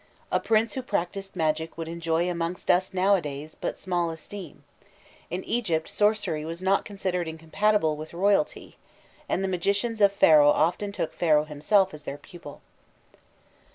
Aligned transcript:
A 0.31 0.39
prince 0.39 0.73
who 0.73 0.81
practised 0.81 1.35
magic 1.35 1.77
would 1.77 1.87
enjoy 1.87 2.27
amongst 2.27 2.71
us 2.71 2.91
nowadays 2.91 3.53
but 3.53 3.77
small 3.77 4.09
esteem: 4.09 4.63
in 5.29 5.43
Egypt 5.43 5.87
sorcery 5.87 6.43
was 6.43 6.59
not 6.59 6.85
considered 6.85 7.27
incompatible 7.27 7.95
with 7.95 8.11
royalty, 8.11 8.77
and 9.29 9.43
the 9.43 9.47
magicians 9.47 10.01
of 10.01 10.11
Pharaoh 10.11 10.49
often 10.49 10.91
took 10.91 11.13
Pharaoh 11.13 11.45
himself 11.45 11.93
as 11.93 12.01
their 12.01 12.17
pupil. 12.17 12.61